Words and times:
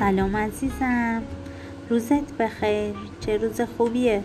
سلام 0.00 0.36
عزیزم. 0.36 1.22
روزت 1.90 2.32
بخیر. 2.38 2.94
چه 3.20 3.36
روز 3.36 3.60
خوبیه. 3.60 4.22